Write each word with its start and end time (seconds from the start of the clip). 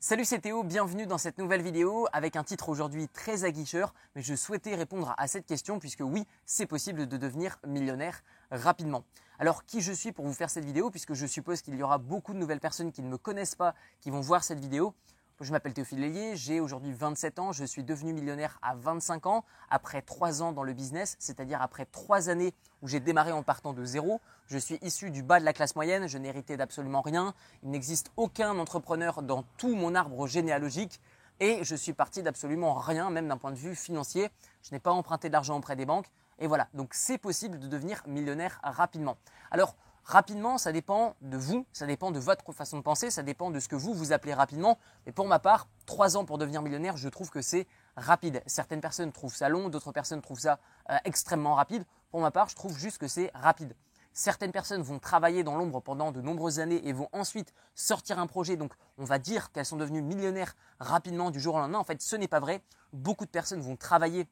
Salut 0.00 0.24
c'est 0.24 0.38
Théo, 0.38 0.62
bienvenue 0.62 1.06
dans 1.06 1.18
cette 1.18 1.38
nouvelle 1.38 1.60
vidéo 1.60 2.06
avec 2.12 2.36
un 2.36 2.44
titre 2.44 2.68
aujourd'hui 2.68 3.08
très 3.08 3.42
aguicheur, 3.42 3.92
mais 4.14 4.22
je 4.22 4.36
souhaitais 4.36 4.76
répondre 4.76 5.12
à 5.18 5.26
cette 5.26 5.44
question 5.44 5.80
puisque 5.80 6.02
oui, 6.02 6.24
c'est 6.46 6.66
possible 6.66 7.08
de 7.08 7.16
devenir 7.16 7.58
millionnaire 7.66 8.22
rapidement. 8.52 9.02
Alors 9.40 9.64
qui 9.64 9.80
je 9.80 9.90
suis 9.90 10.12
pour 10.12 10.24
vous 10.24 10.32
faire 10.32 10.50
cette 10.50 10.64
vidéo 10.64 10.90
puisque 10.90 11.14
je 11.14 11.26
suppose 11.26 11.62
qu'il 11.62 11.74
y 11.74 11.82
aura 11.82 11.98
beaucoup 11.98 12.32
de 12.32 12.38
nouvelles 12.38 12.60
personnes 12.60 12.92
qui 12.92 13.02
ne 13.02 13.08
me 13.08 13.18
connaissent 13.18 13.56
pas 13.56 13.74
qui 14.00 14.10
vont 14.10 14.20
voir 14.20 14.44
cette 14.44 14.60
vidéo? 14.60 14.94
Je 15.40 15.52
m'appelle 15.52 15.72
Théophile 15.72 16.00
Lélier, 16.00 16.34
j'ai 16.34 16.58
aujourd'hui 16.58 16.92
27 16.92 17.38
ans, 17.38 17.52
je 17.52 17.64
suis 17.64 17.84
devenu 17.84 18.12
millionnaire 18.12 18.58
à 18.60 18.74
25 18.74 19.26
ans, 19.26 19.44
après 19.70 20.02
3 20.02 20.42
ans 20.42 20.50
dans 20.50 20.64
le 20.64 20.72
business, 20.72 21.14
c'est-à-dire 21.20 21.62
après 21.62 21.84
3 21.84 22.28
années 22.28 22.52
où 22.82 22.88
j'ai 22.88 22.98
démarré 22.98 23.30
en 23.30 23.44
partant 23.44 23.72
de 23.72 23.84
zéro. 23.84 24.20
Je 24.46 24.58
suis 24.58 24.80
issu 24.82 25.12
du 25.12 25.22
bas 25.22 25.38
de 25.38 25.44
la 25.44 25.52
classe 25.52 25.76
moyenne, 25.76 26.08
je 26.08 26.18
n'héritais 26.18 26.56
d'absolument 26.56 27.02
rien, 27.02 27.34
il 27.62 27.70
n'existe 27.70 28.10
aucun 28.16 28.58
entrepreneur 28.58 29.22
dans 29.22 29.44
tout 29.58 29.76
mon 29.76 29.94
arbre 29.94 30.26
généalogique 30.26 31.00
et 31.38 31.62
je 31.62 31.76
suis 31.76 31.92
parti 31.92 32.20
d'absolument 32.24 32.74
rien, 32.74 33.08
même 33.08 33.28
d'un 33.28 33.36
point 33.36 33.52
de 33.52 33.56
vue 33.56 33.76
financier. 33.76 34.30
Je 34.64 34.74
n'ai 34.74 34.80
pas 34.80 34.90
emprunté 34.90 35.28
de 35.28 35.34
l'argent 35.34 35.56
auprès 35.56 35.76
des 35.76 35.86
banques 35.86 36.10
et 36.40 36.48
voilà, 36.48 36.66
donc 36.74 36.94
c'est 36.94 37.18
possible 37.18 37.60
de 37.60 37.68
devenir 37.68 38.02
millionnaire 38.08 38.58
rapidement. 38.64 39.16
Alors, 39.52 39.76
Rapidement, 40.08 40.56
ça 40.56 40.72
dépend 40.72 41.16
de 41.20 41.36
vous, 41.36 41.66
ça 41.70 41.84
dépend 41.84 42.10
de 42.10 42.18
votre 42.18 42.50
façon 42.52 42.78
de 42.78 42.82
penser, 42.82 43.10
ça 43.10 43.22
dépend 43.22 43.50
de 43.50 43.60
ce 43.60 43.68
que 43.68 43.76
vous 43.76 43.92
vous 43.92 44.10
appelez 44.12 44.32
rapidement. 44.32 44.78
Mais 45.04 45.12
pour 45.12 45.26
ma 45.26 45.38
part, 45.38 45.68
trois 45.84 46.16
ans 46.16 46.24
pour 46.24 46.38
devenir 46.38 46.62
millionnaire, 46.62 46.96
je 46.96 47.10
trouve 47.10 47.28
que 47.28 47.42
c'est 47.42 47.66
rapide. 47.94 48.42
Certaines 48.46 48.80
personnes 48.80 49.12
trouvent 49.12 49.34
ça 49.34 49.50
long, 49.50 49.68
d'autres 49.68 49.92
personnes 49.92 50.22
trouvent 50.22 50.40
ça 50.40 50.60
euh, 50.88 50.96
extrêmement 51.04 51.54
rapide. 51.54 51.84
Pour 52.10 52.22
ma 52.22 52.30
part, 52.30 52.48
je 52.48 52.56
trouve 52.56 52.78
juste 52.78 52.96
que 52.96 53.06
c'est 53.06 53.30
rapide. 53.34 53.76
Certaines 54.14 54.50
personnes 54.50 54.80
vont 54.80 54.98
travailler 54.98 55.44
dans 55.44 55.56
l'ombre 55.56 55.80
pendant 55.80 56.10
de 56.10 56.22
nombreuses 56.22 56.58
années 56.58 56.88
et 56.88 56.94
vont 56.94 57.10
ensuite 57.12 57.52
sortir 57.74 58.18
un 58.18 58.26
projet. 58.26 58.56
Donc, 58.56 58.72
on 58.96 59.04
va 59.04 59.18
dire 59.18 59.52
qu'elles 59.52 59.66
sont 59.66 59.76
devenues 59.76 60.00
millionnaires 60.00 60.56
rapidement 60.80 61.30
du 61.30 61.38
jour 61.38 61.56
au 61.56 61.58
lendemain. 61.58 61.80
En 61.80 61.84
fait, 61.84 62.00
ce 62.00 62.16
n'est 62.16 62.28
pas 62.28 62.40
vrai. 62.40 62.62
Beaucoup 62.94 63.26
de 63.26 63.30
personnes 63.30 63.60
vont 63.60 63.76
travailler 63.76 64.26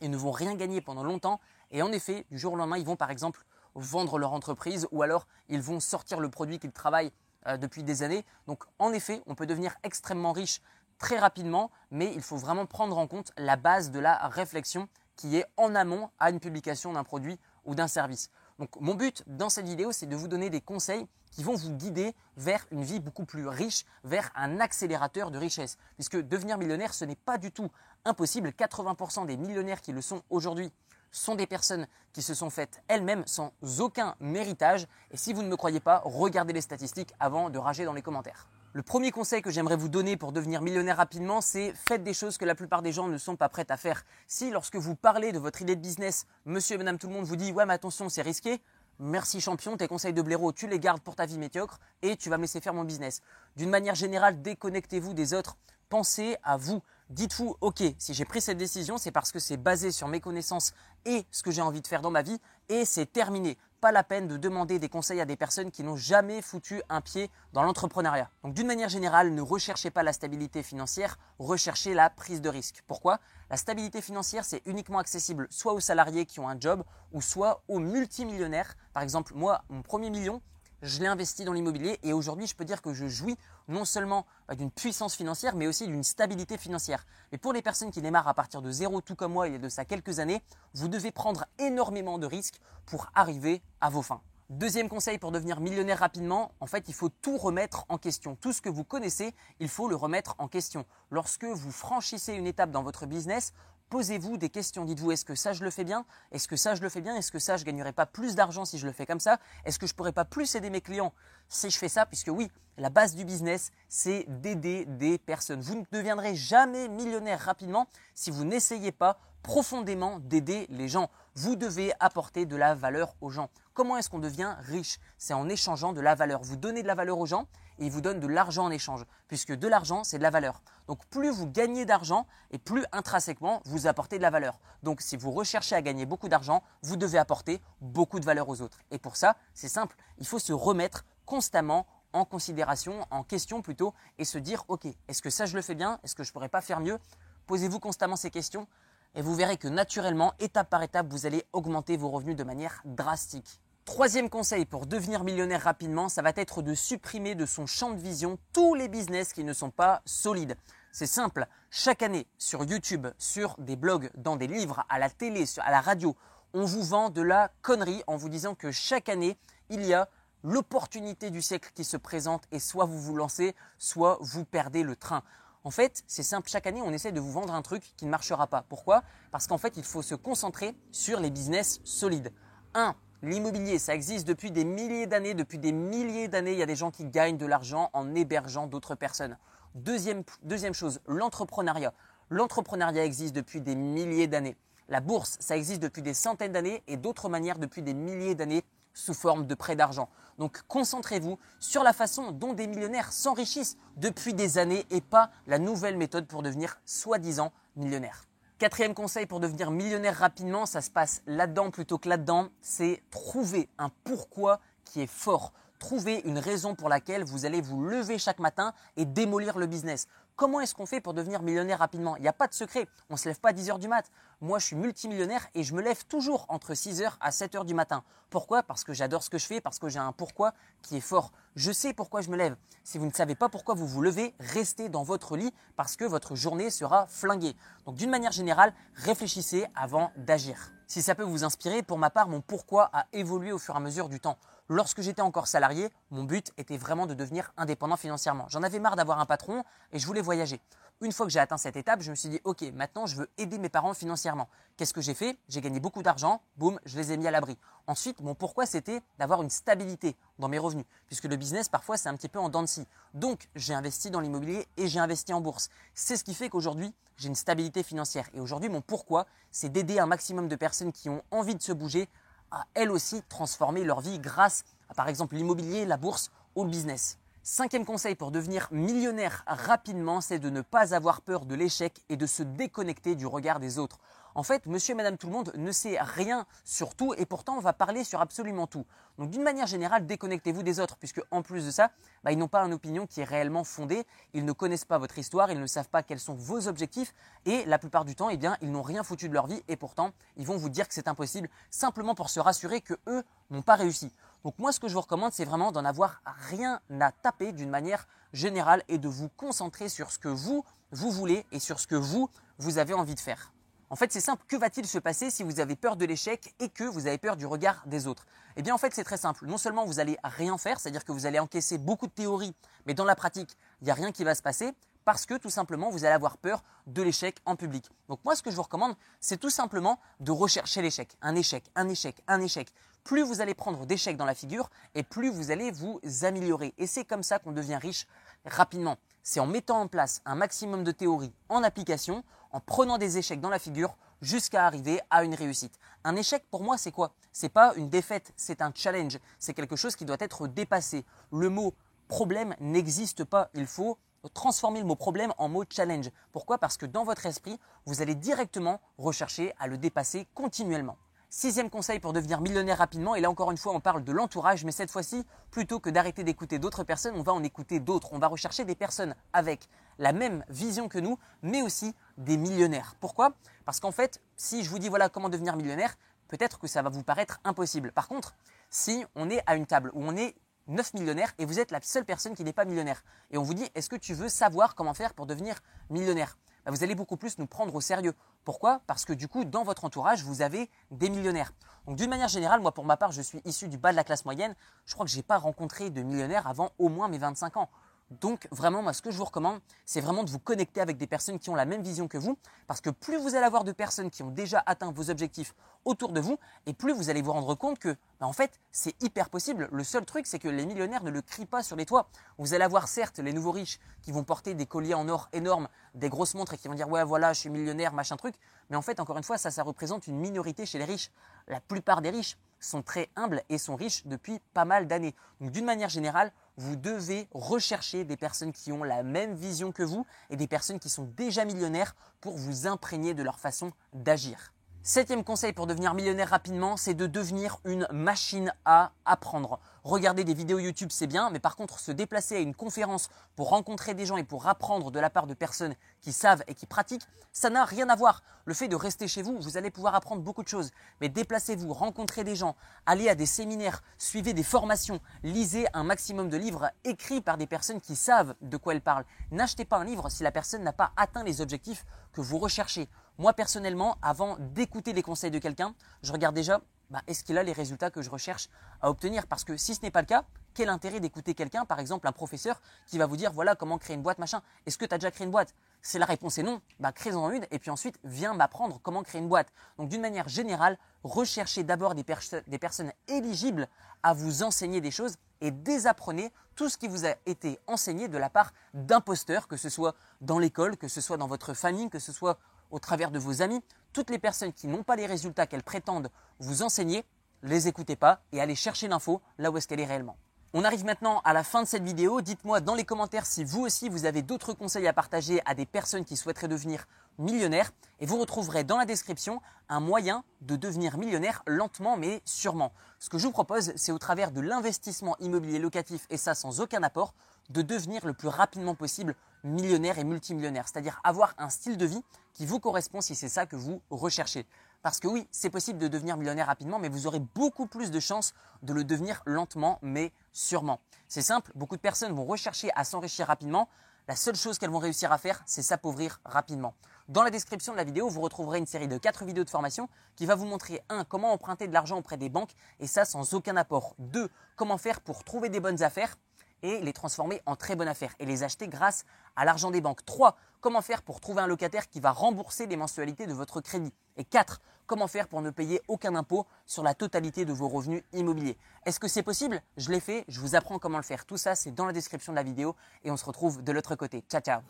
et 0.00 0.08
ne 0.08 0.16
vont 0.16 0.32
rien 0.32 0.56
gagner 0.56 0.80
pendant 0.80 1.04
longtemps. 1.04 1.38
Et 1.70 1.82
en 1.82 1.92
effet, 1.92 2.26
du 2.32 2.38
jour 2.38 2.54
au 2.54 2.56
lendemain, 2.56 2.78
ils 2.78 2.84
vont 2.84 2.96
par 2.96 3.12
exemple 3.12 3.44
vendre 3.74 4.18
leur 4.18 4.32
entreprise 4.32 4.86
ou 4.90 5.02
alors 5.02 5.26
ils 5.48 5.60
vont 5.60 5.80
sortir 5.80 6.20
le 6.20 6.28
produit 6.28 6.58
qu'ils 6.58 6.72
travaillent 6.72 7.12
euh, 7.46 7.56
depuis 7.56 7.82
des 7.82 8.02
années. 8.02 8.24
Donc 8.46 8.64
en 8.78 8.92
effet, 8.92 9.22
on 9.26 9.34
peut 9.34 9.46
devenir 9.46 9.74
extrêmement 9.82 10.32
riche 10.32 10.60
très 10.98 11.18
rapidement, 11.18 11.70
mais 11.90 12.12
il 12.14 12.22
faut 12.22 12.36
vraiment 12.36 12.66
prendre 12.66 12.98
en 12.98 13.06
compte 13.06 13.32
la 13.38 13.56
base 13.56 13.90
de 13.90 13.98
la 13.98 14.28
réflexion 14.28 14.88
qui 15.16 15.36
est 15.36 15.46
en 15.56 15.74
amont 15.74 16.10
à 16.18 16.30
une 16.30 16.40
publication 16.40 16.92
d'un 16.92 17.04
produit 17.04 17.38
ou 17.64 17.74
d'un 17.74 17.88
service. 17.88 18.30
Donc 18.58 18.78
mon 18.80 18.94
but 18.94 19.24
dans 19.26 19.48
cette 19.48 19.66
vidéo, 19.66 19.92
c'est 19.92 20.06
de 20.06 20.16
vous 20.16 20.28
donner 20.28 20.50
des 20.50 20.60
conseils 20.60 21.06
qui 21.30 21.42
vont 21.42 21.54
vous 21.54 21.70
guider 21.70 22.14
vers 22.36 22.66
une 22.70 22.84
vie 22.84 23.00
beaucoup 23.00 23.24
plus 23.24 23.48
riche, 23.48 23.84
vers 24.04 24.30
un 24.34 24.60
accélérateur 24.60 25.30
de 25.30 25.38
richesse. 25.38 25.78
Puisque 25.94 26.16
devenir 26.16 26.58
millionnaire, 26.58 26.92
ce 26.92 27.04
n'est 27.04 27.16
pas 27.16 27.38
du 27.38 27.52
tout 27.52 27.70
impossible. 28.04 28.50
80% 28.50 29.26
des 29.26 29.36
millionnaires 29.36 29.80
qui 29.80 29.92
le 29.92 30.02
sont 30.02 30.22
aujourd'hui 30.28 30.70
sont 31.10 31.34
des 31.34 31.46
personnes 31.46 31.86
qui 32.12 32.22
se 32.22 32.34
sont 32.34 32.50
faites 32.50 32.82
elles-mêmes 32.88 33.24
sans 33.26 33.52
aucun 33.78 34.16
méritage. 34.20 34.86
Et 35.10 35.16
si 35.16 35.32
vous 35.32 35.42
ne 35.42 35.48
me 35.48 35.56
croyez 35.56 35.80
pas, 35.80 36.02
regardez 36.04 36.52
les 36.52 36.60
statistiques 36.60 37.12
avant 37.20 37.50
de 37.50 37.58
rager 37.58 37.84
dans 37.84 37.92
les 37.92 38.02
commentaires. 38.02 38.48
Le 38.72 38.82
premier 38.82 39.10
conseil 39.10 39.42
que 39.42 39.50
j'aimerais 39.50 39.76
vous 39.76 39.88
donner 39.88 40.16
pour 40.16 40.30
devenir 40.30 40.62
millionnaire 40.62 40.98
rapidement, 40.98 41.40
c'est 41.40 41.72
faites 41.74 42.04
des 42.04 42.14
choses 42.14 42.38
que 42.38 42.44
la 42.44 42.54
plupart 42.54 42.82
des 42.82 42.92
gens 42.92 43.08
ne 43.08 43.18
sont 43.18 43.34
pas 43.34 43.48
prêts 43.48 43.66
à 43.68 43.76
faire. 43.76 44.04
Si 44.28 44.52
lorsque 44.52 44.76
vous 44.76 44.94
parlez 44.94 45.32
de 45.32 45.40
votre 45.40 45.60
idée 45.60 45.74
de 45.74 45.80
business, 45.80 46.26
monsieur 46.44 46.76
et 46.76 46.78
madame 46.78 46.96
tout 46.96 47.08
le 47.08 47.14
monde 47.14 47.24
vous 47.24 47.34
dit 47.34 47.50
ouais 47.50 47.66
mais 47.66 47.74
attention 47.74 48.08
c'est 48.08 48.22
risqué, 48.22 48.60
merci 49.00 49.40
champion, 49.40 49.76
tes 49.76 49.88
conseils 49.88 50.12
de 50.12 50.22
blaireau, 50.22 50.52
tu 50.52 50.68
les 50.68 50.78
gardes 50.78 51.00
pour 51.00 51.16
ta 51.16 51.26
vie 51.26 51.38
médiocre 51.38 51.80
et 52.02 52.16
tu 52.16 52.30
vas 52.30 52.36
me 52.36 52.42
laisser 52.42 52.60
faire 52.60 52.72
mon 52.72 52.84
business. 52.84 53.22
D'une 53.56 53.70
manière 53.70 53.96
générale, 53.96 54.40
déconnectez-vous 54.40 55.14
des 55.14 55.34
autres, 55.34 55.56
pensez 55.88 56.36
à 56.44 56.56
vous. 56.56 56.80
Dites-vous, 57.10 57.56
ok, 57.60 57.82
si 57.98 58.14
j'ai 58.14 58.24
pris 58.24 58.40
cette 58.40 58.56
décision, 58.56 58.96
c'est 58.96 59.10
parce 59.10 59.32
que 59.32 59.40
c'est 59.40 59.56
basé 59.56 59.90
sur 59.90 60.06
mes 60.06 60.20
connaissances 60.20 60.72
et 61.04 61.26
ce 61.32 61.42
que 61.42 61.50
j'ai 61.50 61.60
envie 61.60 61.80
de 61.80 61.86
faire 61.88 62.02
dans 62.02 62.10
ma 62.12 62.22
vie, 62.22 62.40
et 62.68 62.84
c'est 62.84 63.06
terminé. 63.06 63.58
Pas 63.80 63.90
la 63.90 64.04
peine 64.04 64.28
de 64.28 64.36
demander 64.36 64.78
des 64.78 64.88
conseils 64.88 65.20
à 65.20 65.24
des 65.24 65.34
personnes 65.34 65.72
qui 65.72 65.82
n'ont 65.82 65.96
jamais 65.96 66.40
foutu 66.40 66.80
un 66.88 67.00
pied 67.00 67.28
dans 67.52 67.64
l'entrepreneuriat. 67.64 68.30
Donc 68.44 68.54
d'une 68.54 68.68
manière 68.68 68.88
générale, 68.88 69.34
ne 69.34 69.42
recherchez 69.42 69.90
pas 69.90 70.04
la 70.04 70.12
stabilité 70.12 70.62
financière, 70.62 71.18
recherchez 71.40 71.94
la 71.94 72.10
prise 72.10 72.40
de 72.40 72.48
risque. 72.48 72.84
Pourquoi? 72.86 73.18
La 73.50 73.56
stabilité 73.56 74.00
financière, 74.02 74.44
c'est 74.44 74.62
uniquement 74.64 75.00
accessible 75.00 75.48
soit 75.50 75.72
aux 75.72 75.80
salariés 75.80 76.26
qui 76.26 76.38
ont 76.38 76.48
un 76.48 76.60
job, 76.60 76.84
ou 77.10 77.20
soit 77.20 77.64
aux 77.66 77.80
multimillionnaires. 77.80 78.76
Par 78.92 79.02
exemple, 79.02 79.32
moi, 79.34 79.64
mon 79.68 79.82
premier 79.82 80.10
million, 80.10 80.40
je 80.82 81.00
l'ai 81.00 81.06
investi 81.06 81.44
dans 81.44 81.52
l'immobilier 81.52 81.98
et 82.02 82.12
aujourd'hui, 82.12 82.46
je 82.46 82.54
peux 82.54 82.64
dire 82.64 82.82
que 82.82 82.92
je 82.92 83.06
jouis 83.06 83.36
non 83.68 83.84
seulement 83.84 84.26
euh, 84.50 84.54
d'une 84.54 84.70
puissance 84.70 85.14
financière, 85.14 85.54
mais 85.54 85.66
aussi 85.66 85.86
d'une 85.86 86.04
stabilité 86.04 86.58
financière. 86.58 87.06
Et 87.32 87.38
pour 87.38 87.52
les 87.52 87.62
personnes 87.62 87.90
qui 87.90 88.02
démarrent 88.02 88.28
à 88.28 88.34
partir 88.34 88.62
de 88.62 88.70
zéro, 88.70 89.00
tout 89.00 89.14
comme 89.14 89.32
moi, 89.32 89.48
il 89.48 89.52
y 89.52 89.56
a 89.56 89.58
de 89.58 89.68
ça 89.68 89.84
quelques 89.84 90.18
années, 90.18 90.42
vous 90.74 90.88
devez 90.88 91.10
prendre 91.10 91.46
énormément 91.58 92.18
de 92.18 92.26
risques 92.26 92.60
pour 92.86 93.10
arriver 93.14 93.62
à 93.80 93.90
vos 93.90 94.02
fins. 94.02 94.22
Deuxième 94.50 94.88
conseil 94.88 95.16
pour 95.18 95.30
devenir 95.30 95.60
millionnaire 95.60 96.00
rapidement, 96.00 96.50
en 96.58 96.66
fait, 96.66 96.88
il 96.88 96.94
faut 96.94 97.08
tout 97.08 97.38
remettre 97.38 97.84
en 97.88 97.98
question. 97.98 98.34
Tout 98.34 98.52
ce 98.52 98.60
que 98.60 98.68
vous 98.68 98.82
connaissez, 98.82 99.32
il 99.60 99.68
faut 99.68 99.86
le 99.86 99.94
remettre 99.94 100.34
en 100.38 100.48
question. 100.48 100.86
Lorsque 101.10 101.44
vous 101.44 101.70
franchissez 101.70 102.34
une 102.34 102.48
étape 102.48 102.72
dans 102.72 102.82
votre 102.82 103.06
business, 103.06 103.52
Posez-vous 103.90 104.36
des 104.36 104.50
questions. 104.50 104.84
Dites-vous, 104.84 105.10
est-ce 105.10 105.24
que 105.24 105.34
ça 105.34 105.52
je 105.52 105.64
le 105.64 105.70
fais 105.70 105.82
bien? 105.82 106.06
Est-ce 106.30 106.46
que 106.46 106.54
ça 106.54 106.76
je 106.76 106.80
le 106.80 106.88
fais 106.88 107.00
bien? 107.00 107.16
Est-ce 107.16 107.32
que 107.32 107.40
ça 107.40 107.56
je 107.56 107.64
gagnerai 107.64 107.92
pas 107.92 108.06
plus 108.06 108.36
d'argent 108.36 108.64
si 108.64 108.78
je 108.78 108.86
le 108.86 108.92
fais 108.92 109.04
comme 109.04 109.18
ça? 109.18 109.40
Est-ce 109.64 109.80
que 109.80 109.88
je 109.88 109.94
pourrais 109.96 110.12
pas 110.12 110.24
plus 110.24 110.54
aider 110.54 110.70
mes 110.70 110.80
clients 110.80 111.12
si 111.48 111.70
je 111.70 111.76
fais 111.76 111.88
ça? 111.88 112.06
Puisque 112.06 112.28
oui, 112.28 112.52
la 112.76 112.88
base 112.88 113.16
du 113.16 113.24
business, 113.24 113.72
c'est 113.88 114.26
d'aider 114.28 114.84
des 114.84 115.18
personnes. 115.18 115.60
Vous 115.60 115.74
ne 115.74 115.84
deviendrez 115.90 116.36
jamais 116.36 116.86
millionnaire 116.86 117.40
rapidement 117.40 117.88
si 118.14 118.30
vous 118.30 118.44
n'essayez 118.44 118.92
pas 118.92 119.18
profondément 119.42 120.20
d'aider 120.20 120.68
les 120.70 120.86
gens. 120.86 121.10
Vous 121.34 121.56
devez 121.56 121.92
apporter 121.98 122.46
de 122.46 122.54
la 122.54 122.76
valeur 122.76 123.16
aux 123.20 123.30
gens. 123.30 123.50
Comment 123.74 123.96
est-ce 123.96 124.08
qu'on 124.08 124.20
devient 124.20 124.54
riche? 124.60 125.00
C'est 125.18 125.34
en 125.34 125.48
échangeant 125.48 125.92
de 125.92 126.00
la 126.00 126.14
valeur. 126.14 126.42
Vous 126.42 126.56
donnez 126.56 126.82
de 126.82 126.86
la 126.86 126.94
valeur 126.94 127.18
aux 127.18 127.26
gens 127.26 127.48
ils 127.86 127.92
vous 127.92 128.00
donnent 128.00 128.20
de 128.20 128.26
l'argent 128.26 128.64
en 128.64 128.70
échange, 128.70 129.04
puisque 129.28 129.52
de 129.52 129.68
l'argent, 129.68 130.04
c'est 130.04 130.18
de 130.18 130.22
la 130.22 130.30
valeur. 130.30 130.62
Donc 130.86 131.04
plus 131.06 131.30
vous 131.30 131.46
gagnez 131.46 131.84
d'argent 131.84 132.26
et 132.50 132.58
plus 132.58 132.84
intrinsèquement 132.92 133.62
vous 133.64 133.86
apportez 133.86 134.18
de 134.18 134.22
la 134.22 134.30
valeur. 134.30 134.58
Donc 134.82 135.00
si 135.00 135.16
vous 135.16 135.30
recherchez 135.30 135.74
à 135.74 135.82
gagner 135.82 136.06
beaucoup 136.06 136.28
d'argent, 136.28 136.62
vous 136.82 136.96
devez 136.96 137.18
apporter 137.18 137.60
beaucoup 137.80 138.20
de 138.20 138.24
valeur 138.24 138.48
aux 138.48 138.60
autres. 138.60 138.78
Et 138.90 138.98
pour 138.98 139.16
ça, 139.16 139.36
c'est 139.54 139.68
simple, 139.68 139.96
il 140.18 140.26
faut 140.26 140.38
se 140.38 140.52
remettre 140.52 141.04
constamment 141.26 141.86
en 142.12 142.24
considération, 142.24 143.06
en 143.10 143.22
question 143.22 143.62
plutôt, 143.62 143.94
et 144.18 144.24
se 144.24 144.38
dire, 144.38 144.64
ok, 144.68 144.86
est-ce 145.08 145.22
que 145.22 145.30
ça 145.30 145.46
je 145.46 145.56
le 145.56 145.62
fais 145.62 145.74
bien? 145.74 146.00
Est-ce 146.02 146.14
que 146.14 146.24
je 146.24 146.32
pourrais 146.32 146.48
pas 146.48 146.60
faire 146.60 146.80
mieux? 146.80 146.98
Posez-vous 147.46 147.80
constamment 147.80 148.16
ces 148.16 148.30
questions 148.30 148.66
et 149.14 149.22
vous 149.22 149.34
verrez 149.34 149.56
que 149.56 149.68
naturellement, 149.68 150.34
étape 150.38 150.70
par 150.70 150.82
étape, 150.82 151.06
vous 151.08 151.26
allez 151.26 151.44
augmenter 151.52 151.96
vos 151.96 152.10
revenus 152.10 152.36
de 152.36 152.44
manière 152.44 152.80
drastique. 152.84 153.60
Troisième 153.84 154.30
conseil 154.30 154.66
pour 154.66 154.86
devenir 154.86 155.24
millionnaire 155.24 155.62
rapidement, 155.62 156.08
ça 156.08 156.22
va 156.22 156.32
être 156.36 156.62
de 156.62 156.74
supprimer 156.74 157.34
de 157.34 157.46
son 157.46 157.66
champ 157.66 157.90
de 157.90 158.00
vision 158.00 158.38
tous 158.52 158.74
les 158.74 158.88
business 158.88 159.32
qui 159.32 159.42
ne 159.42 159.52
sont 159.52 159.70
pas 159.70 160.02
solides. 160.04 160.56
C'est 160.92 161.06
simple, 161.06 161.46
chaque 161.70 162.02
année 162.02 162.26
sur 162.38 162.64
YouTube, 162.64 163.08
sur 163.18 163.56
des 163.58 163.76
blogs, 163.76 164.10
dans 164.16 164.36
des 164.36 164.46
livres, 164.46 164.84
à 164.88 164.98
la 164.98 165.08
télé, 165.08 165.44
à 165.58 165.70
la 165.70 165.80
radio, 165.80 166.16
on 166.52 166.64
vous 166.64 166.82
vend 166.82 167.10
de 167.10 167.22
la 167.22 167.50
connerie 167.62 168.02
en 168.06 168.16
vous 168.16 168.28
disant 168.28 168.54
que 168.54 168.70
chaque 168.70 169.08
année, 169.08 169.38
il 169.70 169.84
y 169.84 169.94
a 169.94 170.08
l'opportunité 170.42 171.30
du 171.30 171.42
siècle 171.42 171.70
qui 171.74 171.84
se 171.84 171.96
présente 171.96 172.44
et 172.52 172.58
soit 172.58 172.84
vous 172.84 173.00
vous 173.00 173.16
lancez, 173.16 173.54
soit 173.78 174.18
vous 174.20 174.44
perdez 174.44 174.82
le 174.82 174.94
train. 174.94 175.22
En 175.64 175.70
fait, 175.70 176.04
c'est 176.06 176.22
simple, 176.22 176.48
chaque 176.48 176.66
année, 176.66 176.82
on 176.82 176.92
essaie 176.92 177.12
de 177.12 177.20
vous 177.20 177.32
vendre 177.32 177.54
un 177.54 177.62
truc 177.62 177.94
qui 177.96 178.06
ne 178.06 178.10
marchera 178.10 178.46
pas. 178.46 178.64
Pourquoi? 178.68 179.02
Parce 179.30 179.46
qu'en 179.46 179.58
fait, 179.58 179.76
il 179.76 179.84
faut 179.84 180.02
se 180.02 180.14
concentrer 180.14 180.74
sur 180.90 181.20
les 181.20 181.30
business 181.30 181.80
solides. 181.84 182.32
1. 182.74 182.94
L'immobilier, 183.22 183.78
ça 183.78 183.94
existe 183.94 184.26
depuis 184.26 184.50
des 184.50 184.64
milliers 184.64 185.06
d'années. 185.06 185.34
Depuis 185.34 185.58
des 185.58 185.72
milliers 185.72 186.28
d'années, 186.28 186.52
il 186.52 186.58
y 186.58 186.62
a 186.62 186.66
des 186.66 186.76
gens 186.76 186.90
qui 186.90 187.04
gagnent 187.04 187.36
de 187.36 187.44
l'argent 187.44 187.90
en 187.92 188.14
hébergeant 188.14 188.66
d'autres 188.66 188.94
personnes. 188.94 189.36
Deuxième, 189.74 190.24
chose, 190.72 191.00
l'entrepreneuriat. 191.06 191.92
L'entrepreneuriat 192.30 193.04
existe 193.04 193.34
depuis 193.34 193.60
des 193.60 193.76
milliers 193.76 194.26
d'années. 194.26 194.56
La 194.88 195.00
bourse, 195.00 195.36
ça 195.38 195.56
existe 195.56 195.82
depuis 195.82 196.02
des 196.02 196.14
centaines 196.14 196.52
d'années 196.52 196.82
et 196.88 196.96
d'autres 196.96 197.28
manières 197.28 197.58
depuis 197.58 197.82
des 197.82 197.94
milliers 197.94 198.34
d'années 198.34 198.64
sous 198.94 199.14
forme 199.14 199.46
de 199.46 199.54
prêt 199.54 199.76
d'argent. 199.76 200.08
Donc 200.38 200.62
concentrez-vous 200.66 201.38
sur 201.60 201.82
la 201.82 201.92
façon 201.92 202.32
dont 202.32 202.54
des 202.54 202.66
millionnaires 202.66 203.12
s'enrichissent 203.12 203.76
depuis 203.96 204.34
des 204.34 204.58
années 204.58 204.86
et 204.90 205.00
pas 205.00 205.30
la 205.46 205.58
nouvelle 205.58 205.96
méthode 205.96 206.26
pour 206.26 206.42
devenir 206.42 206.80
soi-disant 206.86 207.52
millionnaire. 207.76 208.24
Quatrième 208.60 208.92
conseil 208.92 209.24
pour 209.24 209.40
devenir 209.40 209.70
millionnaire 209.70 210.18
rapidement, 210.18 210.66
ça 210.66 210.82
se 210.82 210.90
passe 210.90 211.22
là-dedans 211.26 211.70
plutôt 211.70 211.96
que 211.96 212.10
là-dedans, 212.10 212.50
c'est 212.60 213.02
trouver 213.10 213.70
un 213.78 213.90
pourquoi 214.04 214.60
qui 214.84 215.00
est 215.00 215.10
fort. 215.10 215.54
trouver 215.78 216.20
une 216.26 216.38
raison 216.38 216.74
pour 216.74 216.90
laquelle 216.90 217.24
vous 217.24 217.46
allez 217.46 217.62
vous 217.62 217.82
lever 217.82 218.18
chaque 218.18 218.38
matin 218.38 218.74
et 218.98 219.06
démolir 219.06 219.56
le 219.56 219.64
business. 219.64 220.08
Comment 220.40 220.62
est-ce 220.62 220.74
qu'on 220.74 220.86
fait 220.86 221.02
pour 221.02 221.12
devenir 221.12 221.42
millionnaire 221.42 221.80
rapidement? 221.80 222.16
Il 222.16 222.22
n'y 222.22 222.28
a 222.28 222.32
pas 222.32 222.46
de 222.46 222.54
secret. 222.54 222.88
On 223.10 223.12
ne 223.12 223.18
se 223.18 223.28
lève 223.28 223.38
pas 223.38 223.50
à 223.50 223.52
10 223.52 223.68
heures 223.68 223.78
du 223.78 223.88
mat. 223.88 224.10
Moi, 224.40 224.58
je 224.58 224.64
suis 224.64 224.76
multimillionnaire 224.76 225.46
et 225.54 225.62
je 225.62 225.74
me 225.74 225.82
lève 225.82 226.06
toujours 226.06 226.46
entre 226.48 226.72
6 226.72 227.02
heures 227.02 227.18
à 227.20 227.30
7 227.30 227.56
heures 227.56 227.66
du 227.66 227.74
matin. 227.74 228.04
Pourquoi? 228.30 228.62
Parce 228.62 228.82
que 228.82 228.94
j'adore 228.94 229.22
ce 229.22 229.28
que 229.28 229.36
je 229.36 229.46
fais, 229.46 229.60
parce 229.60 229.78
que 229.78 229.90
j'ai 229.90 229.98
un 229.98 230.12
pourquoi 230.12 230.54
qui 230.80 230.96
est 230.96 231.02
fort. 231.02 231.30
Je 231.56 231.70
sais 231.70 231.92
pourquoi 231.92 232.22
je 232.22 232.30
me 232.30 232.38
lève. 232.38 232.56
Si 232.84 232.96
vous 232.96 233.04
ne 233.04 233.12
savez 233.12 233.34
pas 233.34 233.50
pourquoi 233.50 233.74
vous 233.74 233.86
vous 233.86 234.00
levez, 234.00 234.34
restez 234.40 234.88
dans 234.88 235.02
votre 235.02 235.36
lit 235.36 235.52
parce 235.76 235.96
que 235.96 236.06
votre 236.06 236.36
journée 236.36 236.70
sera 236.70 237.06
flinguée. 237.06 237.54
Donc, 237.84 237.96
d'une 237.96 238.08
manière 238.08 238.32
générale, 238.32 238.72
réfléchissez 238.94 239.66
avant 239.74 240.10
d'agir. 240.16 240.72
Si 240.86 241.02
ça 241.02 241.14
peut 241.14 241.22
vous 241.22 241.44
inspirer, 241.44 241.82
pour 241.82 241.98
ma 241.98 242.08
part, 242.08 242.28
mon 242.28 242.40
pourquoi 242.40 242.88
a 242.94 243.04
évolué 243.12 243.52
au 243.52 243.58
fur 243.58 243.74
et 243.74 243.76
à 243.76 243.80
mesure 243.80 244.08
du 244.08 244.20
temps. 244.20 244.38
Lorsque 244.72 245.00
j'étais 245.00 245.20
encore 245.20 245.48
salarié, 245.48 245.90
mon 246.12 246.22
but 246.22 246.52
était 246.56 246.76
vraiment 246.76 247.08
de 247.08 247.14
devenir 247.14 247.52
indépendant 247.56 247.96
financièrement. 247.96 248.46
J'en 248.50 248.62
avais 248.62 248.78
marre 248.78 248.94
d'avoir 248.94 249.18
un 249.18 249.26
patron 249.26 249.64
et 249.92 249.98
je 249.98 250.06
voulais 250.06 250.20
voyager. 250.20 250.60
Une 251.00 251.10
fois 251.10 251.26
que 251.26 251.32
j'ai 251.32 251.40
atteint 251.40 251.56
cette 251.56 251.74
étape, 251.74 252.02
je 252.02 252.10
me 252.12 252.14
suis 252.14 252.28
dit, 252.28 252.40
OK, 252.44 252.62
maintenant 252.74 253.04
je 253.04 253.16
veux 253.16 253.28
aider 253.36 253.58
mes 253.58 253.68
parents 253.68 253.94
financièrement. 253.94 254.48
Qu'est-ce 254.76 254.94
que 254.94 255.00
j'ai 255.00 255.14
fait? 255.14 255.36
J'ai 255.48 255.60
gagné 255.60 255.80
beaucoup 255.80 256.04
d'argent, 256.04 256.40
boum, 256.56 256.78
je 256.84 256.96
les 256.96 257.10
ai 257.10 257.16
mis 257.16 257.26
à 257.26 257.32
l'abri. 257.32 257.58
Ensuite, 257.88 258.20
mon 258.20 258.36
pourquoi 258.36 258.64
c'était 258.64 259.02
d'avoir 259.18 259.42
une 259.42 259.50
stabilité 259.50 260.14
dans 260.38 260.46
mes 260.46 260.58
revenus, 260.58 260.84
puisque 261.08 261.24
le 261.24 261.34
business 261.34 261.68
parfois 261.68 261.96
c'est 261.96 262.08
un 262.08 262.14
petit 262.14 262.28
peu 262.28 262.38
en 262.38 262.48
dents 262.48 262.62
de. 262.62 262.68
Donc 263.14 263.48
j'ai 263.56 263.74
investi 263.74 264.10
dans 264.10 264.20
l'immobilier 264.20 264.68
et 264.76 264.86
j'ai 264.86 265.00
investi 265.00 265.32
en 265.32 265.40
bourse. 265.40 265.68
C'est 265.94 266.16
ce 266.16 266.22
qui 266.22 266.34
fait 266.34 266.48
qu'aujourd'hui 266.48 266.94
j'ai 267.16 267.26
une 267.26 267.34
stabilité 267.34 267.82
financière. 267.82 268.28
Et 268.34 268.40
aujourd'hui 268.40 268.68
mon 268.68 268.82
pourquoi 268.82 269.26
c'est 269.50 269.70
d'aider 269.70 269.98
un 269.98 270.06
maximum 270.06 270.46
de 270.46 270.54
personnes 270.54 270.92
qui 270.92 271.08
ont 271.08 271.24
envie 271.32 271.56
de 271.56 271.62
se 271.62 271.72
bouger 271.72 272.08
à 272.50 272.66
elles 272.74 272.90
aussi 272.90 273.22
transformer 273.28 273.84
leur 273.84 274.00
vie 274.00 274.18
grâce 274.18 274.64
à 274.88 274.94
par 274.94 275.08
exemple 275.08 275.36
l'immobilier, 275.36 275.86
la 275.86 275.96
bourse 275.96 276.30
ou 276.54 276.64
le 276.64 276.70
business. 276.70 277.18
Cinquième 277.42 277.86
conseil 277.86 278.14
pour 278.14 278.30
devenir 278.30 278.68
millionnaire 278.70 279.44
rapidement, 279.46 280.20
c'est 280.20 280.38
de 280.38 280.50
ne 280.50 280.60
pas 280.60 280.94
avoir 280.94 281.22
peur 281.22 281.46
de 281.46 281.54
l'échec 281.54 282.04
et 282.10 282.16
de 282.16 282.26
se 282.26 282.42
déconnecter 282.42 283.14
du 283.14 283.26
regard 283.26 283.60
des 283.60 283.78
autres. 283.78 283.98
En 284.34 284.42
fait, 284.42 284.66
monsieur 284.66 284.92
et 284.92 284.96
madame 284.96 285.16
tout 285.16 285.26
le 285.26 285.32
monde 285.32 285.52
ne 285.56 285.72
sait 285.72 285.98
rien 286.00 286.46
sur 286.64 286.94
tout 286.94 287.14
et 287.14 287.26
pourtant 287.26 287.56
on 287.56 287.60
va 287.60 287.72
parler 287.72 288.04
sur 288.04 288.20
absolument 288.20 288.66
tout. 288.66 288.84
Donc 289.18 289.30
d'une 289.30 289.42
manière 289.42 289.66
générale, 289.66 290.06
déconnectez-vous 290.06 290.62
des 290.62 290.80
autres 290.80 290.96
puisque 290.96 291.20
en 291.30 291.42
plus 291.42 291.66
de 291.66 291.70
ça, 291.70 291.90
bah, 292.22 292.32
ils 292.32 292.38
n'ont 292.38 292.48
pas 292.48 292.64
une 292.64 292.72
opinion 292.72 293.06
qui 293.06 293.20
est 293.20 293.24
réellement 293.24 293.64
fondée, 293.64 294.06
ils 294.32 294.44
ne 294.44 294.52
connaissent 294.52 294.84
pas 294.84 294.98
votre 294.98 295.18
histoire, 295.18 295.50
ils 295.50 295.60
ne 295.60 295.66
savent 295.66 295.88
pas 295.88 296.02
quels 296.02 296.20
sont 296.20 296.34
vos 296.34 296.68
objectifs 296.68 297.14
et 297.44 297.64
la 297.64 297.78
plupart 297.78 298.04
du 298.04 298.14
temps, 298.14 298.30
eh 298.30 298.38
ils 298.62 298.70
n'ont 298.70 298.82
rien 298.82 299.02
foutu 299.02 299.28
de 299.28 299.34
leur 299.34 299.46
vie 299.46 299.62
et 299.68 299.76
pourtant, 299.76 300.12
ils 300.36 300.46
vont 300.46 300.56
vous 300.56 300.68
dire 300.68 300.86
que 300.86 300.94
c'est 300.94 301.08
impossible 301.08 301.48
simplement 301.70 302.14
pour 302.14 302.30
se 302.30 302.40
rassurer 302.40 302.80
que 302.80 302.94
eux 303.08 303.24
n'ont 303.50 303.62
pas 303.62 303.74
réussi. 303.74 304.12
Donc 304.44 304.58
moi, 304.58 304.72
ce 304.72 304.80
que 304.80 304.88
je 304.88 304.94
vous 304.94 305.00
recommande, 305.00 305.32
c'est 305.32 305.44
vraiment 305.44 305.72
d'en 305.72 305.84
avoir 305.84 306.22
rien 306.24 306.80
à 307.00 307.12
taper 307.12 307.52
d'une 307.52 307.70
manière 307.70 308.06
générale 308.32 308.82
et 308.88 308.98
de 308.98 309.08
vous 309.08 309.28
concentrer 309.28 309.88
sur 309.88 310.10
ce 310.10 310.18
que 310.18 310.28
vous, 310.28 310.64
vous 310.92 311.10
voulez 311.10 311.44
et 311.52 311.58
sur 311.58 311.80
ce 311.80 311.86
que 311.86 311.96
vous, 311.96 312.30
vous 312.58 312.78
avez 312.78 312.94
envie 312.94 313.14
de 313.14 313.20
faire. 313.20 313.52
En 313.92 313.96
fait, 313.96 314.12
c'est 314.12 314.20
simple. 314.20 314.44
Que 314.46 314.56
va-t-il 314.56 314.86
se 314.86 314.98
passer 314.98 315.30
si 315.30 315.42
vous 315.42 315.58
avez 315.58 315.74
peur 315.74 315.96
de 315.96 316.04
l'échec 316.04 316.54
et 316.60 316.68
que 316.68 316.84
vous 316.84 317.08
avez 317.08 317.18
peur 317.18 317.36
du 317.36 317.44
regard 317.44 317.82
des 317.86 318.06
autres? 318.06 318.24
Eh 318.54 318.62
bien, 318.62 318.72
en 318.72 318.78
fait, 318.78 318.94
c'est 318.94 319.02
très 319.02 319.16
simple. 319.16 319.46
Non 319.46 319.58
seulement 319.58 319.84
vous 319.84 319.98
allez 319.98 320.16
rien 320.22 320.56
faire, 320.58 320.78
c'est-à-dire 320.78 321.04
que 321.04 321.10
vous 321.10 321.26
allez 321.26 321.40
encaisser 321.40 321.76
beaucoup 321.76 322.06
de 322.06 322.12
théories, 322.12 322.54
mais 322.86 322.94
dans 322.94 323.04
la 323.04 323.16
pratique, 323.16 323.56
il 323.80 323.86
n'y 323.86 323.90
a 323.90 323.94
rien 323.94 324.12
qui 324.12 324.22
va 324.22 324.36
se 324.36 324.42
passer 324.42 324.72
parce 325.04 325.26
que 325.26 325.34
tout 325.34 325.50
simplement, 325.50 325.90
vous 325.90 326.04
allez 326.04 326.14
avoir 326.14 326.36
peur 326.36 326.62
de 326.86 327.02
l'échec 327.02 327.38
en 327.46 327.56
public. 327.56 327.88
Donc 328.08 328.20
moi, 328.24 328.36
ce 328.36 328.44
que 328.44 328.50
je 328.52 328.56
vous 328.56 328.62
recommande, 328.62 328.94
c'est 329.18 329.38
tout 329.38 329.50
simplement 329.50 329.98
de 330.20 330.30
rechercher 330.30 330.82
l'échec. 330.82 331.16
Un 331.20 331.34
échec, 331.34 331.64
un 331.74 331.88
échec, 331.88 332.22
un 332.28 332.40
échec. 332.40 332.72
Plus 333.02 333.22
vous 333.22 333.40
allez 333.40 333.54
prendre 333.54 333.86
d'échecs 333.86 334.16
dans 334.16 334.24
la 334.24 334.36
figure 334.36 334.70
et 334.94 335.02
plus 335.02 335.30
vous 335.30 335.50
allez 335.50 335.72
vous 335.72 336.00
améliorer. 336.22 336.74
Et 336.78 336.86
c'est 336.86 337.04
comme 337.04 337.24
ça 337.24 337.40
qu'on 337.40 337.50
devient 337.50 337.78
riche 337.80 338.06
rapidement. 338.44 338.98
C'est 339.24 339.40
en 339.40 339.46
mettant 339.46 339.80
en 339.80 339.88
place 339.88 340.22
un 340.26 340.34
maximum 340.36 340.84
de 340.84 340.92
théories 340.92 341.32
en 341.48 341.64
application 341.64 342.22
en 342.52 342.60
prenant 342.60 342.98
des 342.98 343.18
échecs 343.18 343.40
dans 343.40 343.48
la 343.48 343.58
figure 343.58 343.96
jusqu'à 344.22 344.66
arriver 344.66 345.00
à 345.10 345.24
une 345.24 345.34
réussite. 345.34 345.78
Un 346.04 346.16
échec 346.16 346.44
pour 346.50 346.62
moi 346.62 346.78
c'est 346.78 346.92
quoi? 346.92 347.12
C'est 347.32 347.48
pas 347.48 347.74
une 347.76 347.88
défaite, 347.88 348.32
c'est 348.36 348.62
un 348.62 348.72
challenge, 348.74 349.18
c'est 349.38 349.54
quelque 349.54 349.76
chose 349.76 349.96
qui 349.96 350.04
doit 350.04 350.16
être 350.20 350.46
dépassé. 350.46 351.04
Le 351.32 351.48
mot 351.48 351.74
problème 352.08 352.54
n'existe 352.60 353.24
pas, 353.24 353.50
il 353.54 353.66
faut 353.66 353.98
transformer 354.34 354.80
le 354.80 354.86
mot 354.86 354.96
problème 354.96 355.32
en 355.38 355.48
mot 355.48 355.64
challenge. 355.68 356.10
Pourquoi? 356.32 356.58
Parce 356.58 356.76
que 356.76 356.86
dans 356.86 357.04
votre 357.04 357.24
esprit, 357.26 357.58
vous 357.86 358.02
allez 358.02 358.14
directement 358.14 358.80
rechercher 358.98 359.54
à 359.58 359.66
le 359.66 359.78
dépasser 359.78 360.26
continuellement. 360.34 360.96
Sixième 361.32 361.70
conseil 361.70 362.00
pour 362.00 362.12
devenir 362.12 362.40
millionnaire 362.40 362.78
rapidement, 362.78 363.14
et 363.14 363.20
là 363.20 363.30
encore 363.30 363.52
une 363.52 363.56
fois 363.56 363.72
on 363.72 363.78
parle 363.78 364.02
de 364.02 364.10
l'entourage, 364.10 364.64
mais 364.64 364.72
cette 364.72 364.90
fois-ci, 364.90 365.24
plutôt 365.52 365.78
que 365.78 365.88
d'arrêter 365.88 366.24
d'écouter 366.24 366.58
d'autres 366.58 366.82
personnes, 366.82 367.14
on 367.14 367.22
va 367.22 367.32
en 367.32 367.44
écouter 367.44 367.78
d'autres. 367.78 368.12
On 368.12 368.18
va 368.18 368.26
rechercher 368.26 368.64
des 368.64 368.74
personnes 368.74 369.14
avec 369.32 369.68
la 369.98 370.12
même 370.12 370.44
vision 370.48 370.88
que 370.88 370.98
nous, 370.98 371.20
mais 371.42 371.62
aussi 371.62 371.94
des 372.18 372.36
millionnaires. 372.36 372.96
Pourquoi? 372.98 373.34
Parce 373.64 373.78
qu'en 373.78 373.92
fait, 373.92 374.20
si 374.34 374.64
je 374.64 374.70
vous 374.70 374.80
dis 374.80 374.88
voilà 374.88 375.08
comment 375.08 375.28
devenir 375.28 375.54
millionnaire, 375.54 375.94
peut-être 376.26 376.58
que 376.58 376.66
ça 376.66 376.82
va 376.82 376.88
vous 376.88 377.04
paraître 377.04 377.38
impossible. 377.44 377.92
Par 377.92 378.08
contre, 378.08 378.34
si 378.68 379.04
on 379.14 379.30
est 379.30 379.44
à 379.46 379.54
une 379.54 379.66
table 379.66 379.92
où 379.94 380.02
on 380.02 380.16
est 380.16 380.34
9 380.66 380.94
millionnaires 380.94 381.32
et 381.38 381.44
vous 381.44 381.60
êtes 381.60 381.70
la 381.70 381.80
seule 381.80 382.04
personne 382.04 382.34
qui 382.34 382.42
n'est 382.42 382.52
pas 382.52 382.64
millionnaire, 382.64 383.04
et 383.30 383.38
on 383.38 383.44
vous 383.44 383.54
dit 383.54 383.70
est-ce 383.76 383.88
que 383.88 383.94
tu 383.94 384.14
veux 384.14 384.28
savoir 384.28 384.74
comment 384.74 384.94
faire 384.94 385.14
pour 385.14 385.26
devenir 385.26 385.60
millionnaire? 385.90 386.36
Bah, 386.64 386.70
vous 386.70 386.82
allez 386.84 386.94
beaucoup 386.94 387.16
plus 387.16 387.38
nous 387.38 387.46
prendre 387.46 387.74
au 387.74 387.80
sérieux. 387.80 388.14
Pourquoi? 388.44 388.80
Parce 388.86 389.04
que 389.04 389.12
du 389.12 389.28
coup, 389.28 389.44
dans 389.44 389.64
votre 389.64 389.84
entourage, 389.84 390.22
vous 390.24 390.42
avez 390.42 390.70
des 390.90 391.10
millionnaires. 391.10 391.52
Donc 391.86 391.96
d'une 391.96 392.10
manière 392.10 392.28
générale, 392.28 392.60
moi 392.60 392.72
pour 392.72 392.84
ma 392.84 392.96
part, 392.96 393.12
je 393.12 393.22
suis 393.22 393.40
issu 393.44 393.68
du 393.68 393.78
bas 393.78 393.90
de 393.90 393.96
la 393.96 394.04
classe 394.04 394.24
moyenne. 394.24 394.54
Je 394.86 394.94
crois 394.94 395.06
que 395.06 395.10
je 395.10 395.16
n'ai 395.16 395.22
pas 395.22 395.38
rencontré 395.38 395.90
de 395.90 396.02
millionnaires 396.02 396.46
avant 396.46 396.70
au 396.78 396.88
moins 396.88 397.08
mes 397.08 397.18
25 397.18 397.56
ans. 397.56 397.70
Donc 398.10 398.48
vraiment, 398.50 398.82
moi, 398.82 398.92
ce 398.92 399.02
que 399.02 399.12
je 399.12 399.16
vous 399.16 399.24
recommande, 399.24 399.60
c'est 399.86 400.00
vraiment 400.00 400.24
de 400.24 400.30
vous 400.30 400.40
connecter 400.40 400.80
avec 400.80 400.96
des 400.96 401.06
personnes 401.06 401.38
qui 401.38 401.48
ont 401.48 401.54
la 401.54 401.64
même 401.64 401.82
vision 401.82 402.08
que 402.08 402.18
vous, 402.18 402.36
parce 402.66 402.80
que 402.80 402.90
plus 402.90 403.16
vous 403.18 403.36
allez 403.36 403.44
avoir 403.44 403.62
de 403.62 403.70
personnes 403.70 404.10
qui 404.10 404.24
ont 404.24 404.30
déjà 404.30 404.62
atteint 404.66 404.90
vos 404.90 405.10
objectifs 405.10 405.54
autour 405.84 406.12
de 406.12 406.20
vous, 406.20 406.36
et 406.66 406.74
plus 406.74 406.92
vous 406.92 407.08
allez 407.08 407.22
vous 407.22 407.32
rendre 407.32 407.54
compte 407.54 407.78
que, 407.78 407.96
bah, 408.18 408.26
en 408.26 408.32
fait, 408.32 408.58
c'est 408.72 409.00
hyper 409.00 409.30
possible. 409.30 409.68
Le 409.70 409.84
seul 409.84 410.04
truc, 410.04 410.26
c'est 410.26 410.40
que 410.40 410.48
les 410.48 410.66
millionnaires 410.66 411.04
ne 411.04 411.10
le 411.10 411.22
crient 411.22 411.46
pas 411.46 411.62
sur 411.62 411.76
les 411.76 411.86
toits. 411.86 412.08
Vous 412.36 412.52
allez 412.52 412.64
avoir 412.64 412.88
certes 412.88 413.20
les 413.20 413.32
nouveaux 413.32 413.52
riches 413.52 413.78
qui 414.02 414.10
vont 414.10 414.24
porter 414.24 414.54
des 414.54 414.66
colliers 414.66 414.94
en 414.94 415.08
or 415.08 415.28
énormes, 415.32 415.68
des 415.94 416.08
grosses 416.08 416.34
montres 416.34 416.54
et 416.54 416.58
qui 416.58 416.66
vont 416.66 416.74
dire 416.74 416.88
ouais 416.88 417.04
voilà, 417.04 417.32
je 417.32 417.40
suis 417.40 417.50
millionnaire, 417.50 417.92
machin 417.92 418.16
truc. 418.16 418.34
Mais 418.70 418.76
en 418.76 418.82
fait, 418.82 418.98
encore 418.98 419.18
une 419.18 419.24
fois, 419.24 419.38
ça, 419.38 419.52
ça 419.52 419.62
représente 419.62 420.08
une 420.08 420.18
minorité 420.18 420.66
chez 420.66 420.78
les 420.78 420.84
riches. 420.84 421.10
La 421.46 421.60
plupart 421.60 422.02
des 422.02 422.10
riches 422.10 422.36
sont 422.60 422.82
très 422.82 423.10
humbles 423.16 423.42
et 423.48 423.58
sont 423.58 423.76
riches 423.76 424.06
depuis 424.06 424.40
pas 424.54 424.64
mal 424.64 424.86
d'années. 424.86 425.14
Donc 425.40 425.50
d'une 425.50 425.64
manière 425.64 425.88
générale, 425.88 426.32
vous 426.56 426.76
devez 426.76 427.26
rechercher 427.32 428.04
des 428.04 428.16
personnes 428.16 428.52
qui 428.52 428.70
ont 428.72 428.84
la 428.84 429.02
même 429.02 429.34
vision 429.34 429.72
que 429.72 429.82
vous 429.82 430.06
et 430.28 430.36
des 430.36 430.46
personnes 430.46 430.78
qui 430.78 430.90
sont 430.90 431.04
déjà 431.16 431.44
millionnaires 431.44 431.94
pour 432.20 432.36
vous 432.36 432.66
imprégner 432.66 433.14
de 433.14 433.22
leur 433.22 433.38
façon 433.38 433.72
d'agir. 433.92 434.52
Septième 434.82 435.24
conseil 435.24 435.52
pour 435.52 435.66
devenir 435.66 435.92
millionnaire 435.92 436.30
rapidement, 436.30 436.78
c'est 436.78 436.94
de 436.94 437.06
devenir 437.06 437.58
une 437.66 437.86
machine 437.92 438.50
à 438.64 438.92
apprendre. 439.04 439.60
Regarder 439.84 440.24
des 440.24 440.32
vidéos 440.32 440.58
YouTube, 440.58 440.88
c'est 440.90 441.06
bien, 441.06 441.28
mais 441.28 441.38
par 441.38 441.54
contre, 441.54 441.78
se 441.78 441.92
déplacer 441.92 442.36
à 442.36 442.38
une 442.38 442.54
conférence 442.54 443.10
pour 443.36 443.50
rencontrer 443.50 443.92
des 443.92 444.06
gens 444.06 444.16
et 444.16 444.24
pour 444.24 444.46
apprendre 444.48 444.90
de 444.90 444.98
la 444.98 445.10
part 445.10 445.26
de 445.26 445.34
personnes 445.34 445.74
qui 446.00 446.14
savent 446.14 446.42
et 446.46 446.54
qui 446.54 446.64
pratiquent, 446.64 447.06
ça 447.30 447.50
n'a 447.50 447.66
rien 447.66 447.90
à 447.90 447.94
voir. 447.94 448.22
Le 448.46 448.54
fait 448.54 448.68
de 448.68 448.74
rester 448.74 449.06
chez 449.06 449.20
vous, 449.20 449.38
vous 449.38 449.58
allez 449.58 449.70
pouvoir 449.70 449.94
apprendre 449.94 450.22
beaucoup 450.22 450.42
de 450.42 450.48
choses. 450.48 450.70
Mais 451.02 451.10
déplacez-vous, 451.10 451.74
rencontrez 451.74 452.24
des 452.24 452.34
gens, 452.34 452.56
allez 452.86 453.10
à 453.10 453.14
des 453.14 453.26
séminaires, 453.26 453.82
suivez 453.98 454.32
des 454.32 454.42
formations, 454.42 455.00
lisez 455.22 455.66
un 455.74 455.84
maximum 455.84 456.30
de 456.30 456.38
livres 456.38 456.70
écrits 456.84 457.20
par 457.20 457.36
des 457.36 457.46
personnes 457.46 457.82
qui 457.82 457.96
savent 457.96 458.34
de 458.40 458.56
quoi 458.56 458.72
elles 458.72 458.80
parlent. 458.80 459.04
N'achetez 459.30 459.66
pas 459.66 459.76
un 459.76 459.84
livre 459.84 460.08
si 460.08 460.22
la 460.22 460.32
personne 460.32 460.62
n'a 460.62 460.72
pas 460.72 460.92
atteint 460.96 461.22
les 461.22 461.42
objectifs 461.42 461.84
que 462.12 462.22
vous 462.22 462.38
recherchez. 462.38 462.88
Moi, 463.20 463.34
personnellement, 463.34 463.98
avant 464.00 464.38
d'écouter 464.38 464.94
les 464.94 465.02
conseils 465.02 465.30
de 465.30 465.38
quelqu'un, 465.38 465.74
je 466.02 466.10
regarde 466.10 466.34
déjà 466.34 466.62
bah, 466.88 467.02
est-ce 467.06 467.22
qu'il 467.22 467.36
a 467.36 467.42
les 467.42 467.52
résultats 467.52 467.90
que 467.90 468.00
je 468.00 468.08
recherche 468.08 468.48
à 468.80 468.88
obtenir? 468.88 469.26
Parce 469.26 469.44
que 469.44 469.58
si 469.58 469.74
ce 469.74 469.82
n'est 469.82 469.90
pas 469.90 470.00
le 470.00 470.06
cas, 470.06 470.24
quel 470.54 470.70
intérêt 470.70 471.00
d'écouter 471.00 471.34
quelqu'un, 471.34 471.66
par 471.66 471.80
exemple 471.80 472.08
un 472.08 472.12
professeur, 472.12 472.62
qui 472.86 472.96
va 472.96 473.04
vous 473.04 473.18
dire 473.18 473.30
voilà 473.30 473.54
comment 473.56 473.76
créer 473.76 473.94
une 473.94 474.00
boîte, 474.00 474.18
machin. 474.18 474.40
Est-ce 474.64 474.78
que 474.78 474.86
tu 474.86 474.94
as 474.94 474.96
déjà 474.96 475.10
créé 475.10 475.26
une 475.26 475.30
boîte? 475.30 475.54
Si 475.82 475.98
la 475.98 476.06
réponse 476.06 476.38
est 476.38 476.42
non, 476.42 476.62
bah, 476.78 476.92
crée-en 476.92 477.30
une 477.30 477.46
et 477.50 477.58
puis 477.58 477.70
ensuite 477.70 477.98
viens 478.04 478.32
m'apprendre 478.32 478.80
comment 478.82 479.02
créer 479.02 479.20
une 479.20 479.28
boîte. 479.28 479.52
Donc 479.76 479.90
d'une 479.90 480.00
manière 480.00 480.30
générale, 480.30 480.78
recherchez 481.04 481.62
d'abord 481.62 481.94
des, 481.94 482.06
des 482.46 482.58
personnes 482.58 482.90
éligibles 483.06 483.68
à 484.02 484.14
vous 484.14 484.44
enseigner 484.44 484.80
des 484.80 484.90
choses 484.90 485.16
et 485.42 485.50
désapprenez 485.50 486.32
tout 486.56 486.70
ce 486.70 486.78
qui 486.78 486.88
vous 486.88 487.04
a 487.04 487.14
été 487.26 487.58
enseigné 487.66 488.08
de 488.08 488.16
la 488.16 488.30
part 488.30 488.54
d'imposteurs, 488.72 489.46
que 489.46 489.58
ce 489.58 489.68
soit 489.68 489.94
dans 490.22 490.38
l'école, 490.38 490.78
que 490.78 490.88
ce 490.88 491.02
soit 491.02 491.18
dans 491.18 491.26
votre 491.26 491.52
famille, 491.52 491.90
que 491.90 491.98
ce 491.98 492.12
soit 492.12 492.38
au 492.70 492.78
travers 492.78 493.10
de 493.10 493.18
vos 493.18 493.42
amis, 493.42 493.62
toutes 493.92 494.10
les 494.10 494.18
personnes 494.18 494.52
qui 494.52 494.68
n'ont 494.68 494.82
pas 494.82 494.96
les 494.96 495.06
résultats 495.06 495.46
qu'elles 495.46 495.62
prétendent 495.62 496.10
vous 496.38 496.62
enseigner, 496.62 497.04
les 497.42 497.68
écoutez 497.68 497.96
pas 497.96 498.20
et 498.32 498.40
allez 498.40 498.54
chercher 498.54 498.88
l'info 498.88 499.20
là 499.38 499.50
où 499.50 499.56
est-ce 499.56 499.66
qu'elle 499.66 499.80
est 499.80 499.86
réellement. 499.86 500.16
On 500.52 500.64
arrive 500.64 500.84
maintenant 500.84 501.20
à 501.24 501.32
la 501.32 501.44
fin 501.44 501.62
de 501.62 501.68
cette 501.68 501.84
vidéo. 501.84 502.22
Dites-moi 502.22 502.60
dans 502.60 502.74
les 502.74 502.84
commentaires 502.84 503.24
si 503.24 503.44
vous 503.44 503.60
aussi 503.60 503.88
vous 503.88 504.04
avez 504.04 504.20
d'autres 504.20 504.52
conseils 504.52 504.88
à 504.88 504.92
partager 504.92 505.40
à 505.46 505.54
des 505.54 505.64
personnes 505.64 506.04
qui 506.04 506.16
souhaiteraient 506.16 506.48
devenir 506.48 506.86
millionnaire 507.18 507.70
et 508.00 508.06
vous 508.06 508.18
retrouverez 508.18 508.64
dans 508.64 508.76
la 508.76 508.84
description 508.84 509.40
un 509.68 509.78
moyen 509.78 510.24
de 510.40 510.56
devenir 510.56 510.98
millionnaire 510.98 511.44
lentement 511.46 511.96
mais 511.96 512.20
sûrement. 512.24 512.72
Ce 512.98 513.08
que 513.08 513.16
je 513.16 513.26
vous 513.26 513.32
propose, 513.32 513.72
c'est 513.76 513.92
au 513.92 513.98
travers 513.98 514.32
de 514.32 514.40
l'investissement 514.40 515.16
immobilier 515.20 515.60
locatif 515.60 516.06
et 516.10 516.16
ça 516.16 516.34
sans 516.34 516.60
aucun 516.60 516.82
apport, 516.82 517.14
de 517.50 517.62
devenir 517.62 518.04
le 518.04 518.12
plus 518.12 518.28
rapidement 518.28 518.74
possible 518.74 519.14
millionnaire 519.44 519.98
et 519.98 520.04
multimillionnaire, 520.04 520.68
c'est-à-dire 520.68 521.00
avoir 521.04 521.34
un 521.38 521.48
style 521.48 521.76
de 521.76 521.86
vie 521.86 522.02
qui 522.32 522.46
vous 522.46 522.60
correspond 522.60 523.00
si 523.00 523.14
c'est 523.14 523.28
ça 523.28 523.46
que 523.46 523.56
vous 523.56 523.80
recherchez. 523.90 524.46
Parce 524.82 524.98
que 524.98 525.08
oui, 525.08 525.28
c'est 525.30 525.50
possible 525.50 525.78
de 525.78 525.88
devenir 525.88 526.16
millionnaire 526.16 526.46
rapidement, 526.46 526.78
mais 526.78 526.88
vous 526.88 527.06
aurez 527.06 527.20
beaucoup 527.20 527.66
plus 527.66 527.90
de 527.90 528.00
chances 528.00 528.32
de 528.62 528.72
le 528.72 528.84
devenir 528.84 529.22
lentement, 529.26 529.78
mais 529.82 530.12
sûrement. 530.32 530.80
C'est 531.08 531.22
simple, 531.22 531.52
beaucoup 531.54 531.76
de 531.76 531.82
personnes 531.82 532.12
vont 532.12 532.24
rechercher 532.24 532.70
à 532.74 532.84
s'enrichir 532.84 533.26
rapidement. 533.26 533.68
La 534.08 534.16
seule 534.16 534.36
chose 534.36 534.58
qu'elles 534.58 534.70
vont 534.70 534.78
réussir 534.78 535.12
à 535.12 535.18
faire, 535.18 535.42
c'est 535.44 535.62
s'appauvrir 535.62 536.20
rapidement. 536.24 536.74
Dans 537.08 537.22
la 537.22 537.30
description 537.30 537.72
de 537.72 537.76
la 537.76 537.84
vidéo, 537.84 538.08
vous 538.08 538.20
retrouverez 538.20 538.58
une 538.58 538.66
série 538.66 538.88
de 538.88 538.96
4 538.96 539.24
vidéos 539.24 539.44
de 539.44 539.50
formation 539.50 539.88
qui 540.16 540.26
va 540.26 540.34
vous 540.34 540.46
montrer 540.46 540.80
1. 540.88 541.04
Comment 541.04 541.32
emprunter 541.32 541.68
de 541.68 541.72
l'argent 541.72 541.98
auprès 541.98 542.16
des 542.16 542.28
banques, 542.28 542.52
et 542.78 542.86
ça 542.86 543.04
sans 543.04 543.34
aucun 543.34 543.56
apport. 543.56 543.94
2. 543.98 544.30
Comment 544.56 544.78
faire 544.78 545.00
pour 545.00 545.24
trouver 545.24 545.48
des 545.48 545.60
bonnes 545.60 545.82
affaires 545.82 546.16
et 546.62 546.80
les 546.80 546.92
transformer 546.92 547.42
en 547.46 547.56
très 547.56 547.76
bonnes 547.76 547.88
affaires 547.88 548.14
et 548.18 548.26
les 548.26 548.42
acheter 548.42 548.68
grâce 548.68 549.04
à 549.36 549.44
l'argent 549.44 549.70
des 549.70 549.80
banques. 549.80 550.04
3. 550.04 550.36
Comment 550.60 550.82
faire 550.82 551.02
pour 551.02 551.20
trouver 551.20 551.42
un 551.42 551.46
locataire 551.46 551.88
qui 551.88 552.00
va 552.00 552.12
rembourser 552.12 552.66
les 552.66 552.76
mensualités 552.76 553.26
de 553.26 553.32
votre 553.32 553.60
crédit? 553.60 553.92
Et 554.16 554.24
4. 554.24 554.60
Comment 554.86 555.06
faire 555.06 555.28
pour 555.28 555.40
ne 555.40 555.50
payer 555.50 555.80
aucun 555.88 556.14
impôt 556.14 556.46
sur 556.66 556.82
la 556.82 556.94
totalité 556.94 557.44
de 557.44 557.52
vos 557.52 557.68
revenus 557.68 558.02
immobiliers? 558.12 558.58
Est-ce 558.84 559.00
que 559.00 559.08
c'est 559.08 559.22
possible? 559.22 559.62
Je 559.76 559.90
l'ai 559.90 560.00
fait, 560.00 560.24
je 560.28 560.40
vous 560.40 560.56
apprends 560.56 560.78
comment 560.78 560.98
le 560.98 561.04
faire. 561.04 561.24
Tout 561.26 561.36
ça, 561.36 561.54
c'est 561.54 561.70
dans 561.70 561.86
la 561.86 561.92
description 561.92 562.32
de 562.32 562.36
la 562.36 562.42
vidéo 562.42 562.74
et 563.04 563.10
on 563.10 563.16
se 563.16 563.24
retrouve 563.24 563.62
de 563.62 563.72
l'autre 563.72 563.94
côté. 563.94 564.24
Ciao, 564.28 564.40
ciao 564.40 564.60